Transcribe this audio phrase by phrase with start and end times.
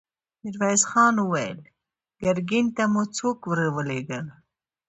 [0.41, 1.59] ميرويس خان وويل:
[2.21, 4.19] ګرګين ته مو څوک ور ولېږه؟